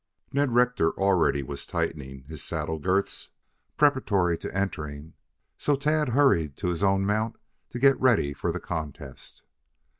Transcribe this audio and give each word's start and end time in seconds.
Ned 0.33 0.51
Rector 0.51 0.93
already 0.97 1.43
was 1.43 1.67
tightening 1.67 2.23
his 2.23 2.41
saddle 2.43 2.79
girths 2.79 3.29
preparatory 3.77 4.35
to 4.39 4.51
entering, 4.51 5.13
so 5.59 5.75
Tad 5.75 6.09
hurried 6.09 6.57
to 6.57 6.69
his 6.69 6.81
own 6.81 7.05
mount 7.05 7.35
to 7.69 7.77
get 7.77 8.01
ready 8.01 8.33
for 8.33 8.51
the 8.51 8.59
contest. 8.59 9.43